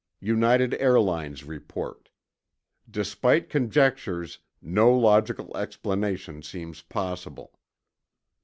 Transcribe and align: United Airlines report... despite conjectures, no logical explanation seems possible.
United 0.23 0.73
Airlines 0.81 1.43
report... 1.43 2.09
despite 2.89 3.51
conjectures, 3.51 4.39
no 4.59 4.91
logical 4.97 5.55
explanation 5.55 6.41
seems 6.41 6.81
possible. 6.81 7.59